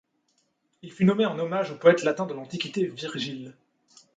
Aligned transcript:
Il 0.81 0.91
fut 0.91 1.05
nommé 1.05 1.27
en 1.27 1.37
hommage 1.37 1.69
au 1.69 1.75
poète 1.75 2.01
latin 2.01 2.25
de 2.25 2.33
l'antiquité 2.33 2.87
Virgile. 2.87 3.53